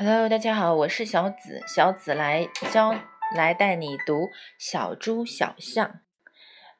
[0.00, 2.94] Hello，大家好，我是小紫，小紫来教
[3.34, 5.98] 来带你读小猪小象。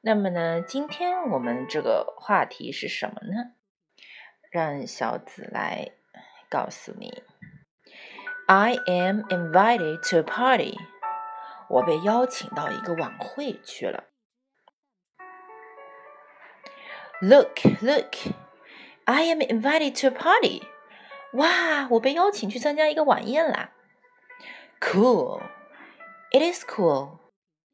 [0.02, 3.54] 那么呢，今天我们这个话题是什么呢？
[4.52, 5.90] 让小紫来
[6.48, 7.24] 告诉你。
[8.46, 10.78] I am invited to a party。
[11.70, 14.04] 我被邀请到一个晚会去了。
[17.20, 18.14] Look, look,
[19.06, 20.62] I am invited to a party.
[21.34, 23.70] 哇，我被邀请去参加一个晚宴啦
[24.80, 25.42] ！Cool,
[26.30, 27.18] it is cool，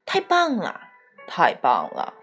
[0.05, 0.81] 太棒了，
[1.27, 2.15] 太棒了。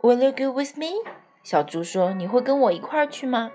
[0.00, 1.04] Will you go with me？
[1.42, 3.50] 小猪说：“你会跟我一块儿去吗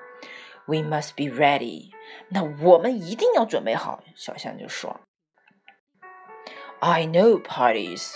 [0.66, 1.90] We must be ready。
[2.28, 4.02] 那我们一定要准备好。
[4.14, 5.00] 小象就说：“
[6.80, 8.14] I know parties.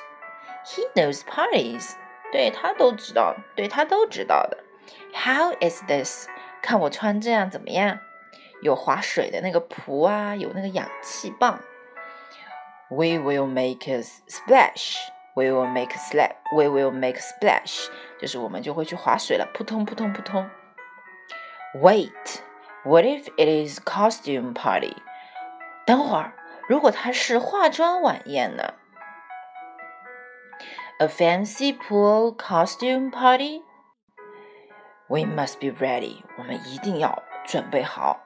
[0.65, 1.95] He knows parties。”
[2.33, 4.59] 对他都知道，对他都知道的。
[5.15, 6.29] How is this？
[6.63, 7.99] 看我穿这样怎么样？
[8.63, 11.61] 有划水的那个蹼啊，有那个氧气棒。
[12.89, 14.97] We will make a splash.
[15.35, 16.37] We will make a slap.
[16.55, 17.89] We will make a splash.
[18.21, 20.49] 就是我们就会去划水了，扑通扑通扑通。
[21.75, 22.41] Wait,
[22.85, 24.95] what if it is costume party?
[25.87, 26.35] 等会儿，
[26.69, 28.75] 如果它是化妆晚宴呢？
[30.99, 33.63] A fancy pool costume party?
[35.09, 36.23] We must be ready.
[36.39, 38.21] 我们一定要准备好。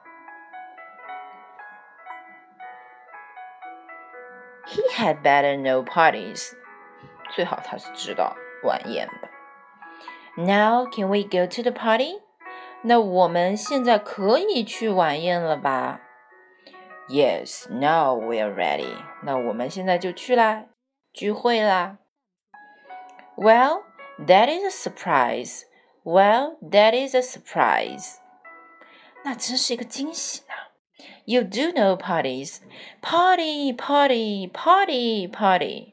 [4.65, 6.53] He had better know parties.
[7.31, 9.29] 最好他是知道晚宴的。
[10.41, 12.21] Now can we go to the party?
[12.83, 16.01] 那我们现在可以去晚宴了吧？
[17.09, 18.93] Yes, now we are ready.
[19.23, 20.65] 那我们现在就去啦，
[21.13, 21.97] 聚会啦。
[23.35, 23.83] Well,
[24.19, 25.63] that is a surprise.
[26.04, 28.16] Well, that is a surprise.
[29.24, 30.54] 那真是一个惊喜呢。
[31.24, 32.58] You do know parties.
[33.00, 35.92] Party, party, party, party.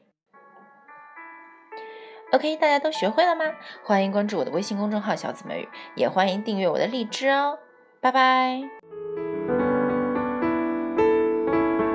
[2.32, 3.44] OK，大家都学会了吗？
[3.84, 7.58] 欢迎关注我的微信公众号“小紫美语”，也欢迎订阅我的荔枝哦。
[8.00, 8.79] 拜拜。